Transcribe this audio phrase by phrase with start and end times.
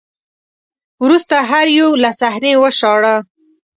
[1.03, 3.15] وروسته هر یو له صحنې وشاړه